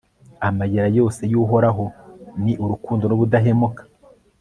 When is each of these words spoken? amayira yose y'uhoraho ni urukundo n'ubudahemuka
amayira 0.47 0.87
yose 0.97 1.21
y'uhoraho 1.31 1.85
ni 2.43 2.53
urukundo 2.63 3.03
n'ubudahemuka 3.07 3.81